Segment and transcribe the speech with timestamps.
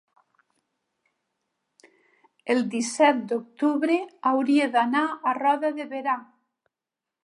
[2.55, 6.23] el disset d'octubre hauria d'anar a Roda de Berà.